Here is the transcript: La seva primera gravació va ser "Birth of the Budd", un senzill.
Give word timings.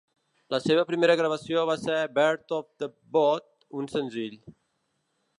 La 0.53 0.59
seva 0.61 0.85
primera 0.91 1.15
gravació 1.19 1.65
va 1.69 1.75
ser 1.81 1.97
"Birth 2.15 2.55
of 2.57 2.65
the 2.85 2.89
Budd", 3.17 3.45
un 3.83 3.91
senzill. 3.97 4.41